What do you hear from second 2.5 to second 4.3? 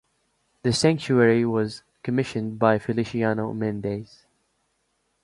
by Feliciano Mendes.